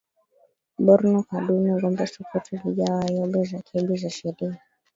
[0.85, 4.57] Borno Kaduna Gombe Sokoto Jigawa Yobe na Kebbi za sharia